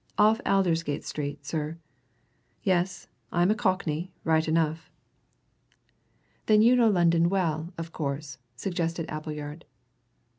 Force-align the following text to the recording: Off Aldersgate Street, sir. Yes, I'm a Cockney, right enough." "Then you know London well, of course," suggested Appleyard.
Off 0.17 0.41
Aldersgate 0.47 1.03
Street, 1.03 1.45
sir. 1.45 1.77
Yes, 2.63 3.07
I'm 3.31 3.51
a 3.51 3.53
Cockney, 3.53 4.11
right 4.23 4.47
enough." 4.47 4.89
"Then 6.47 6.63
you 6.63 6.75
know 6.75 6.89
London 6.89 7.29
well, 7.29 7.71
of 7.77 7.91
course," 7.91 8.39
suggested 8.55 9.05
Appleyard. 9.09 9.63